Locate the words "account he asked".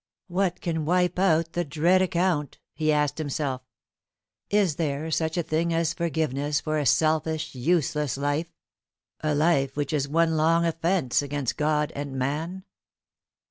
2.01-3.19